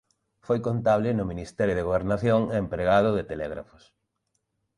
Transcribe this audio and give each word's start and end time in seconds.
Foi 0.45 0.59
contable 0.67 1.09
no 1.13 1.29
ministerio 1.31 1.77
de 1.77 1.87
Gobernación 1.89 2.41
e 2.47 2.55
empregado 2.63 3.09
de 3.17 3.27
Telégrafos. 3.31 3.83